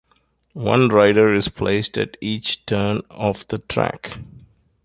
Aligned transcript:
One 0.55 0.87
rider 0.87 1.31
is 1.31 1.47
placed 1.49 1.95
at 1.99 2.17
each 2.21 2.65
turn 2.65 3.01
of 3.11 3.47
the 3.49 3.59
track. 3.59 4.17